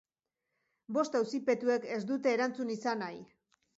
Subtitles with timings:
[0.97, 3.21] Bost auzipetuek ez dute erantzun izan nahi.